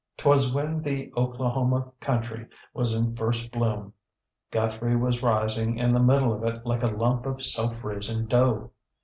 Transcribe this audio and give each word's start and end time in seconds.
ŌĆÖTwas 0.17 0.51
when 0.55 0.81
the 0.81 1.11
Oklahoma 1.15 1.91
country 1.99 2.47
was 2.73 2.95
in 2.95 3.15
first 3.15 3.51
bloom. 3.51 3.93
Guthrie 4.49 4.95
was 4.95 5.21
rising 5.21 5.77
in 5.77 5.93
the 5.93 5.99
middle 5.99 6.33
of 6.33 6.43
it 6.43 6.65
like 6.65 6.81
a 6.81 6.87
lump 6.87 7.27
of 7.27 7.43
self 7.43 7.83
raising 7.83 8.25
dough. 8.25 8.71